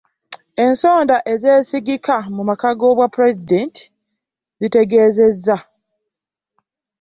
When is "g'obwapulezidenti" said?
2.79-3.83